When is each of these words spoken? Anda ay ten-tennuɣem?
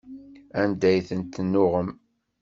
Anda 0.61 0.87
ay 0.89 1.01
ten-tennuɣem? 1.09 1.89